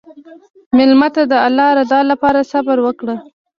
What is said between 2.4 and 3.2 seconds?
صبر وکړه.